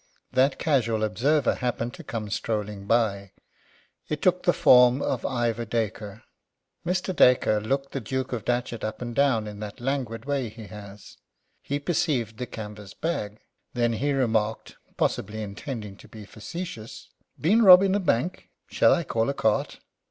[0.31, 3.33] That casual observer happened to come strolling by.
[4.09, 6.23] It took the form of Ivor Dacre.
[6.83, 7.15] Mr.
[7.15, 11.17] Dacre looked the Duke of Datchet up and down in that languid way he has.
[11.61, 13.41] He perceived the canvas bag.
[13.75, 17.09] Then he remarked, possibly intending to be facetious:
[17.39, 18.49] "Been robbing the bank?
[18.71, 19.81] Shall I call a cart?"